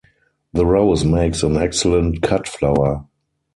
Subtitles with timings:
[0.53, 3.05] The rose makes an excellent cut flower.